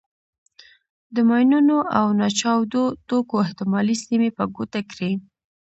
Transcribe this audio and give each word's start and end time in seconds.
د 1.15 1.17
ماینونو 1.29 1.77
او 1.99 2.05
ناچاودو 2.21 2.83
توکو 3.07 3.35
احتمالي 3.45 3.95
سیمې 4.05 4.29
په 4.37 4.43
ګوته 4.55 4.79
کړئ. 4.91 5.13